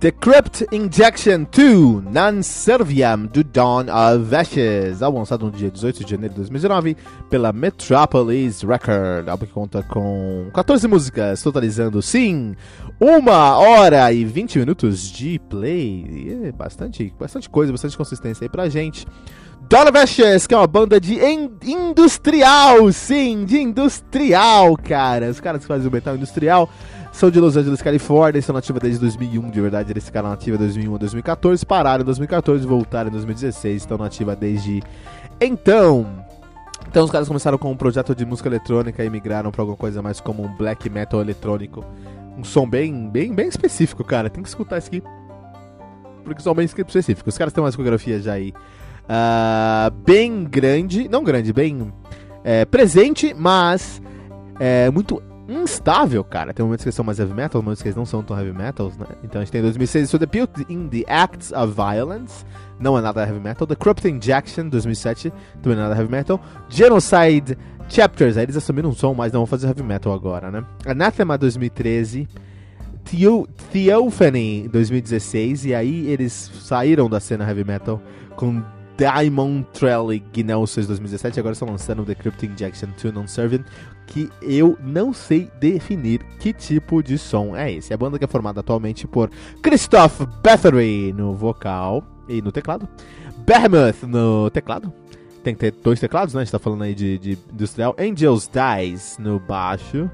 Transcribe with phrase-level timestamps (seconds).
[0.00, 6.02] The Crypt Injection 2, Non Serviam, do Dawn of Ashes, álbum lançado no dia 18
[6.02, 6.96] de janeiro de 2019
[7.28, 12.56] pela Metropolis Record, álbum que conta com 14 músicas, totalizando, sim,
[12.98, 18.70] uma hora e 20 minutos de play, é bastante, bastante coisa, bastante consistência aí pra
[18.70, 19.06] gente.
[19.68, 21.20] Dawn of Ashes, que é uma banda de
[21.62, 26.70] industrial, sim, de industrial, cara, os caras que fazem o metal industrial
[27.12, 30.64] são de Los Angeles, Califórnia, estão nativos desde 2001, de verdade, eles ficaram nativos de
[30.66, 34.82] 2001 a 2014, pararam em 2014, voltaram em 2016, estão nativos desde
[35.40, 36.06] então.
[36.88, 40.02] Então os caras começaram com um projeto de música eletrônica e migraram para alguma coisa
[40.02, 41.84] mais como um black metal eletrônico.
[42.36, 44.30] Um som bem, bem, bem específico, cara.
[44.30, 45.02] Tem que escutar isso aqui.
[46.24, 47.34] Porque são bem específicos.
[47.34, 48.52] Os caras têm uma discografia já aí
[49.04, 51.08] uh, bem grande.
[51.08, 51.92] Não grande, bem
[52.42, 54.00] é, presente, mas
[54.58, 56.54] é, muito instável, cara.
[56.54, 59.06] Tem momentos que são mais heavy metal, momentos que não são tão heavy metal, né?
[59.24, 62.44] Então a gente tem 2006 So The Built in the Acts of Violence,
[62.78, 63.66] não é nada heavy metal.
[63.66, 65.32] The Corrupt Injection, 2007,
[65.62, 66.40] também não é nada heavy metal.
[66.68, 67.58] Genocide
[67.88, 70.64] Chapters, aí eles assumiram um som, mas não vão fazer heavy metal agora, né?
[70.86, 72.28] Anathema, 2013.
[73.04, 78.00] Theo Theophany, 2016, e aí eles saíram da cena heavy metal
[78.36, 78.62] com
[79.00, 83.64] Diamond Trelly Gnosis 2017, agora estão lançando The Crypt Injection 2 Non-Serving,
[84.06, 87.94] que eu não sei definir que tipo de som é esse.
[87.94, 89.30] A banda que é formada atualmente por
[89.62, 92.86] Christoph Bathory no vocal e no teclado,
[93.38, 94.92] Behemoth no teclado,
[95.42, 96.42] tem que ter dois teclados, né?
[96.42, 97.96] A gente tá falando aí de, de industrial.
[97.98, 100.10] Angels Dies no baixo.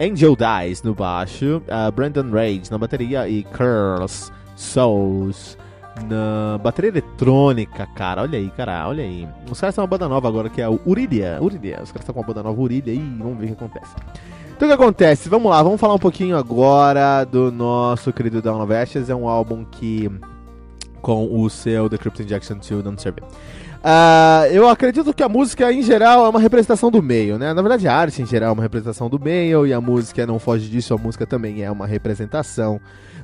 [0.00, 1.62] Angel Dies no baixo.
[1.68, 5.58] Uh, Brandon Rage na bateria e Curls Souls
[6.04, 8.22] na bateria eletrônica, cara.
[8.22, 9.28] Olha aí, cara, olha aí.
[9.50, 11.38] Os caras têm uma banda nova agora que é o Urilia.
[11.40, 11.80] Urilia.
[11.82, 13.94] Os caras estão com uma banda nova Urilia e vamos ver o que acontece.
[14.56, 15.28] Então o que acontece?
[15.28, 19.10] Vamos lá, vamos falar um pouquinho agora do nosso querido Down of Ashes.
[19.10, 20.10] É um álbum que
[21.02, 23.20] com o seu The Crypt Injection 2 não serve.
[23.20, 27.54] Uh, eu acredito que a música em geral é uma representação do meio, né?
[27.54, 30.40] Na verdade, a arte em geral é uma representação do meio e a música não
[30.40, 32.80] foge disso, a música também é uma representação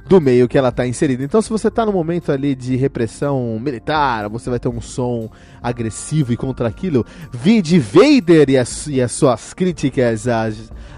[0.09, 1.23] do meio que ela está inserida.
[1.23, 5.31] Então, se você está no momento ali de repressão militar, você vai ter um som
[5.63, 7.07] agressivo e contra aquilo.
[7.33, 10.51] Vide Vader e as, e as suas críticas à,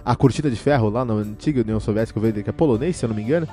[0.04, 3.04] à cortina de ferro lá na antiga União Soviética, o Vader que é polonês, se
[3.04, 3.46] eu não me engano.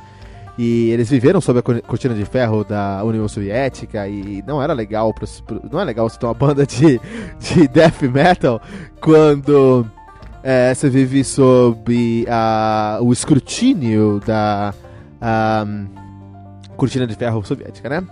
[0.57, 5.13] E eles viveram sob a cortina de ferro da União Soviética e não era legal,
[5.13, 5.27] pro,
[5.71, 6.99] não é legal você ter uma banda de,
[7.39, 8.61] de death metal
[8.99, 9.85] quando
[10.43, 14.73] é, você vive sob a, o escrutínio da
[15.21, 15.87] um,
[16.75, 18.07] cortina de ferro soviética, né?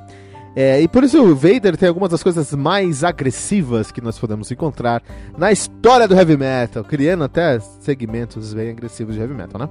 [0.56, 4.52] É, e por isso o Vader tem algumas das coisas mais agressivas que nós podemos
[4.52, 5.02] encontrar
[5.38, 9.70] na história do heavy metal, criando até segmentos bem agressivos de heavy metal, né?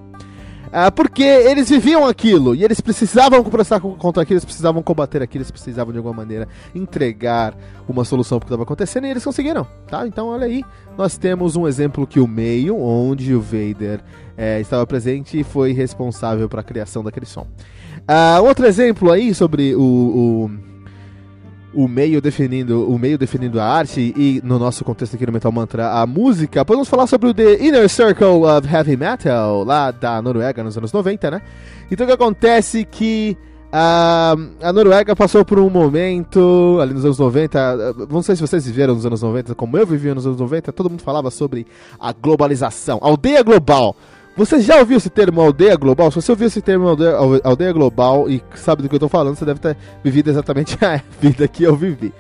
[0.72, 5.42] Ah, porque eles viviam aquilo e eles precisavam protestar contra aquilo, eles precisavam combater aquilo,
[5.42, 7.54] eles precisavam de alguma maneira entregar
[7.88, 10.06] uma solução para o que estava acontecendo e eles conseguiram, tá?
[10.06, 10.64] Então olha aí,
[10.96, 14.00] nós temos um exemplo que o meio, onde o Vader
[14.37, 17.46] é, estava presente e foi responsável para a criação daquele som.
[18.08, 20.67] Uh, outro exemplo aí sobre o, o
[21.72, 25.52] o meio definindo o meio definindo a arte e no nosso contexto aqui no Metal
[25.52, 30.20] Mantra a música, podemos falar sobre o The Inner Circle of Heavy Metal lá da
[30.22, 31.42] Noruega nos anos 90, né?
[31.90, 33.37] Então o que acontece que
[33.68, 38.64] uh, a Noruega passou por um momento ali nos anos 90, não sei se vocês
[38.66, 41.66] viveram nos anos 90 como eu vivia nos anos 90, todo mundo falava sobre
[42.00, 43.94] a globalização, aldeia global.
[44.38, 46.12] Você já ouviu esse termo aldeia global?
[46.12, 49.35] Se você ouviu esse termo aldeia, aldeia global e sabe do que eu estou falando,
[49.35, 52.14] você deve ter vivido exatamente a vida que eu vivi.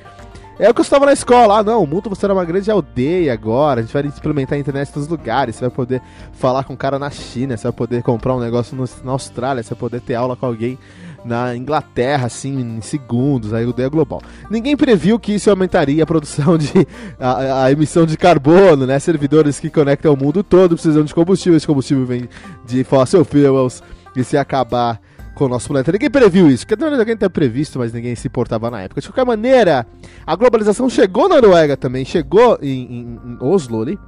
[0.58, 1.60] É o que eu estava na escola.
[1.60, 3.78] Ah, não, o mundo você era uma grande aldeia agora.
[3.78, 5.54] A gente vai implementar a internet em todos os lugares.
[5.54, 7.56] Você vai poder falar com um cara na China.
[7.56, 9.62] Você vai poder comprar um negócio no, na Austrália.
[9.62, 10.76] Você vai poder ter aula com alguém
[11.24, 14.22] na Inglaterra, assim, em segundos, a ideia global.
[14.50, 16.86] Ninguém previu que isso aumentaria a produção de.
[17.18, 18.98] a, a emissão de carbono, né?
[18.98, 22.28] Servidores que conectam o mundo todo precisam de combustível, esse combustível vem
[22.66, 23.82] de fossil fuels,
[24.16, 25.00] e se acabar
[25.34, 25.92] com o nosso planeta.
[25.92, 29.00] Ninguém previu isso, porque na verdade alguém tinha previsto, mas ninguém se importava na época.
[29.00, 29.86] De qualquer maneira,
[30.26, 33.98] a globalização chegou na Noruega também, chegou em, em, em Oslo ali.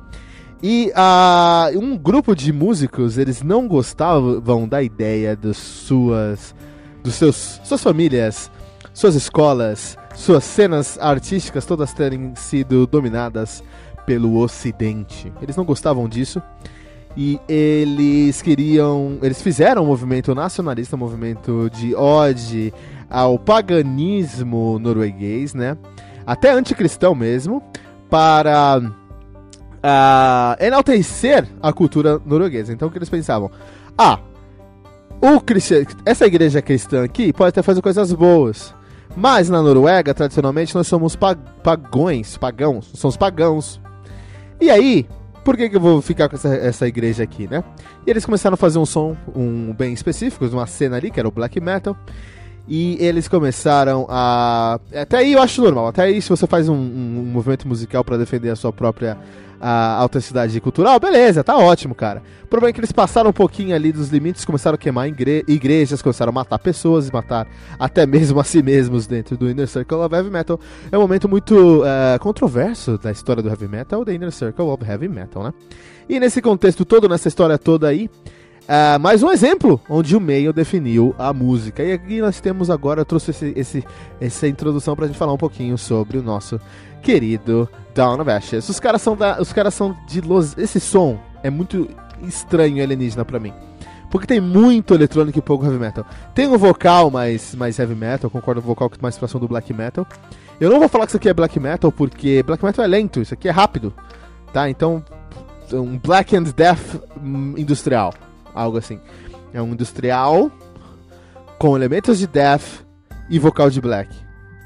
[0.62, 6.54] E uh, um grupo de músicos, eles não gostavam da ideia das suas
[7.02, 8.50] dos seus suas famílias,
[8.92, 13.62] suas escolas, suas cenas artísticas todas terem sido dominadas
[14.06, 15.32] pelo Ocidente.
[15.40, 16.42] Eles não gostavam disso
[17.16, 22.72] e eles queriam, eles fizeram um movimento nacionalista, um movimento de ode
[23.08, 25.76] ao paganismo norueguês, né?
[26.24, 27.62] Até anticristão mesmo,
[28.08, 32.72] para uh, enaltecer a cultura norueguesa.
[32.72, 33.50] Então o que eles pensavam?
[33.98, 34.18] Ah,
[35.20, 35.40] o
[36.06, 38.74] essa igreja cristã aqui pode até fazer coisas boas.
[39.16, 43.80] Mas na Noruega, tradicionalmente, nós somos pagões, pagãos, somos pagãos.
[44.60, 45.06] E aí,
[45.44, 47.64] por que, que eu vou ficar com essa, essa igreja aqui, né?
[48.06, 51.28] E eles começaram a fazer um som um bem específico, uma cena ali, que era
[51.28, 51.96] o black metal.
[52.72, 54.78] E eles começaram a.
[54.94, 55.88] Até aí eu acho normal.
[55.88, 59.18] Até aí, se você faz um, um, um movimento musical para defender a sua própria
[59.60, 62.22] a autenticidade cultural, beleza, tá ótimo, cara.
[62.44, 65.44] O problema é que eles passaram um pouquinho ali dos limites, começaram a queimar igre
[65.46, 67.46] igrejas, começaram a matar pessoas matar
[67.78, 70.58] até mesmo a si mesmos dentro do Inner Circle of Heavy Metal.
[70.90, 74.82] É um momento muito uh, controverso da história do Heavy Metal, da Inner Circle of
[74.82, 75.52] Heavy Metal, né?
[76.08, 78.08] E nesse contexto todo, nessa história toda aí,
[78.62, 81.82] Uh, mais um exemplo onde o meio definiu a música.
[81.82, 83.84] E aqui nós temos agora, eu trouxe esse, esse,
[84.20, 86.60] essa introdução pra gente falar um pouquinho sobre o nosso
[87.02, 88.68] querido Dawn of Ashes.
[88.68, 90.56] Os caras são, da, os caras são de Los...
[90.56, 91.88] Esse som é muito
[92.22, 93.52] estranho alienígena pra mim.
[94.08, 96.04] Porque tem muito eletrônico e pouco heavy metal.
[96.34, 100.06] Tem um vocal mais, mais heavy metal, concordo, um vocal mais próximo do black metal.
[100.60, 103.20] Eu não vou falar que isso aqui é black metal, porque black metal é lento,
[103.20, 103.94] isso aqui é rápido.
[104.52, 104.68] Tá?
[104.68, 105.02] Então,
[105.72, 108.12] um black and death hum, industrial
[108.54, 109.00] algo assim.
[109.52, 110.50] É um industrial
[111.58, 112.84] com elementos de death
[113.28, 114.14] e vocal de black.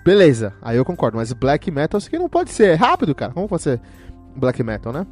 [0.04, 3.32] Beleza, aí eu concordo, mas black metal isso aqui não pode ser rápido, cara.
[3.32, 3.80] Como pode ser
[4.36, 5.06] black metal, né?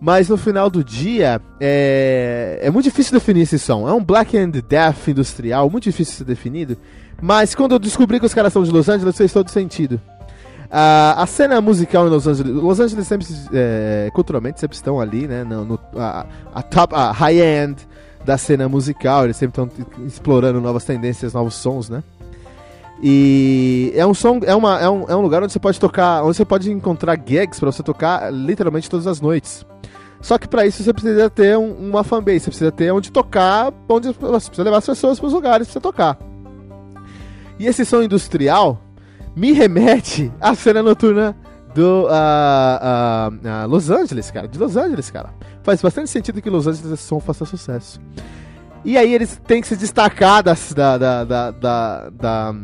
[0.00, 3.86] Mas no final do dia, é, é muito difícil definir esse som.
[3.86, 6.76] É um black and death industrial, muito difícil de ser definido.
[7.20, 10.00] Mas quando eu descobri que os caras são de Los Angeles, fez todo sentido.
[10.70, 15.26] Uh, a cena musical em Los Angeles, Los Angeles sempre, é, culturalmente, sempre estão ali,
[15.26, 15.42] né?
[15.42, 16.24] No, no a,
[16.54, 17.88] a, top, a high-end
[18.24, 22.04] da cena musical, eles sempre estão explorando novas tendências, novos sons, né?
[23.02, 26.22] E é um som, é, uma, é, um, é um lugar onde você pode tocar,
[26.22, 29.66] onde você pode encontrar gigs para você tocar literalmente todas as noites.
[30.20, 33.72] Só que para isso você precisa ter um, uma fanbase, você precisa ter onde tocar,
[33.88, 36.18] onde você precisa levar as pessoas para os lugares para você tocar.
[37.58, 38.78] E esse som industrial,
[39.36, 41.36] me remete à cena noturna
[41.74, 44.48] do uh, uh, uh, Los Angeles, cara.
[44.48, 45.30] De Los Angeles, cara.
[45.62, 48.00] Faz bastante sentido que Los Angeles esse som faça sucesso.
[48.84, 52.54] E aí eles têm que se destacar das, da, da, da, da, da,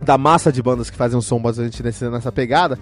[0.00, 2.78] da massa de bandas que fazem um som bastante nessa, nessa pegada.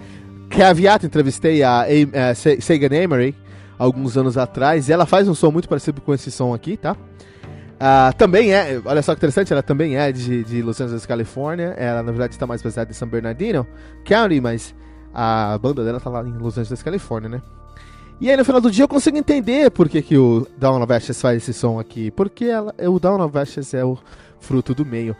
[0.49, 0.61] Que
[1.05, 3.35] entrevistei a, a, a Sagan Emery
[3.77, 4.87] alguns anos atrás.
[4.87, 6.95] E ela faz um som muito parecido com esse som aqui, tá?
[7.73, 11.75] Uh, também é, olha só que interessante, ela também é de, de Los Angeles, Califórnia.
[11.77, 13.67] Ela, na verdade, está mais baseada em San Bernardino
[14.05, 14.73] County, mas
[15.13, 17.41] a banda dela tá lá em Los Angeles, Califórnia, né?
[18.21, 20.93] E aí, no final do dia, eu consigo entender por que, que o Down of
[20.93, 22.09] Ashes faz esse som aqui.
[22.11, 23.97] Porque ela, o Down of Ashes é o
[24.39, 25.15] fruto do meio.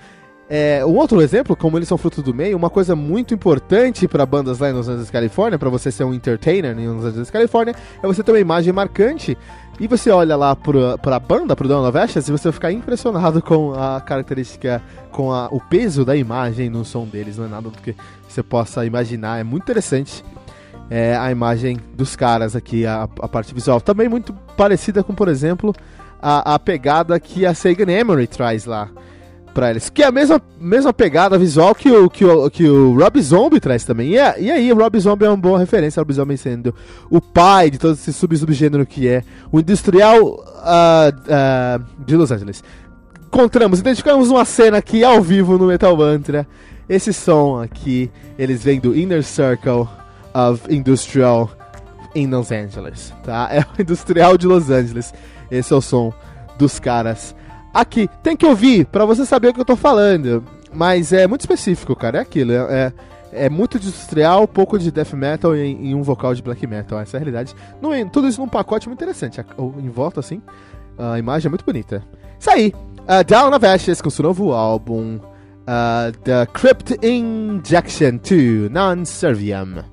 [0.49, 4.25] É, um outro exemplo, como eles são fruto do meio, uma coisa muito importante para
[4.25, 7.73] bandas lá em Los Angeles, Califórnia, para você ser um entertainer em Los Angeles, Califórnia,
[8.01, 9.37] é você ter uma imagem marcante
[9.79, 13.41] e você olha lá pra, pra banda, pro of Ashes, e você vai ficar impressionado
[13.41, 17.37] com a característica, com a, o peso da imagem no som deles.
[17.37, 17.95] Não é nada do que
[18.27, 19.39] você possa imaginar.
[19.39, 20.23] É muito interessante
[20.89, 23.81] é, a imagem dos caras aqui, a, a parte visual.
[23.81, 25.73] Também muito parecida com, por exemplo,
[26.21, 28.89] a, a pegada que a Sega Emery traz lá
[29.53, 29.89] pra eles.
[29.89, 33.59] Que é a mesma, mesma pegada visual que o, que o, que o Rob Zombie
[33.59, 34.11] traz também.
[34.11, 36.73] E, e aí, o Rob Zombie é uma boa referência, o Rob Zombie sendo
[37.09, 42.63] o pai de todo esse sub-subgênero que é o industrial uh, uh, de Los Angeles.
[43.27, 46.47] Encontramos, identificamos uma cena aqui ao vivo no Metal Mantra.
[46.87, 49.87] Esse som aqui, eles vêm do Inner Circle
[50.33, 51.49] of Industrial
[52.13, 53.49] em Los Angeles, tá?
[53.53, 55.13] É o industrial de Los Angeles.
[55.49, 56.13] Esse é o som
[56.57, 57.35] dos caras
[57.73, 58.09] aqui.
[58.21, 60.43] Tem que ouvir para você saber o que eu tô falando.
[60.73, 62.19] Mas é muito específico, cara.
[62.19, 62.51] É aquilo.
[62.51, 62.57] É,
[63.33, 66.99] é, é muito industrial, pouco de death metal e, e, um vocal de black metal.
[66.99, 67.55] Essa é a realidade.
[67.81, 69.43] No, tudo isso num pacote muito interessante.
[69.79, 70.41] Em volta, assim,
[70.97, 72.03] a imagem é muito bonita.
[72.39, 72.73] Isso aí.
[73.01, 75.19] Uh, Down of Ashes com seu novo álbum.
[75.63, 79.92] Uh, The Crypt Injection 2 Non-Serviam.